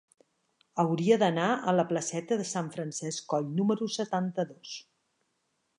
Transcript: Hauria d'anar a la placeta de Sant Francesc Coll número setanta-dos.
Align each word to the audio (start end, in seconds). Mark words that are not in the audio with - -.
Hauria 0.83 1.17
d'anar 1.23 1.49
a 1.51 1.75
la 1.81 1.85
placeta 1.91 2.39
de 2.41 2.47
Sant 2.53 2.73
Francesc 2.77 3.29
Coll 3.35 3.53
número 3.61 3.91
setanta-dos. 3.99 4.77